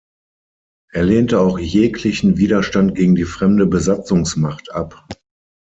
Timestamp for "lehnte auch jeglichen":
1.03-2.39